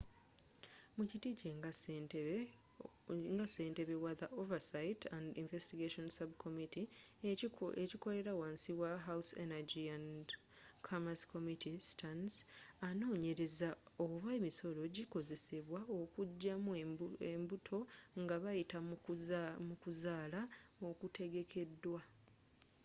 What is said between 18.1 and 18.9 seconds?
nga bayita